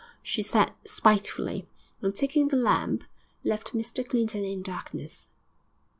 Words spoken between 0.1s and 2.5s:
she said spitefully, and, taking